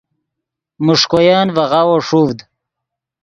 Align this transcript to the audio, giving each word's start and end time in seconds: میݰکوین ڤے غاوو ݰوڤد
میݰکوین 0.85 1.47
ڤے 1.55 1.63
غاوو 1.71 1.97
ݰوڤد 2.07 2.39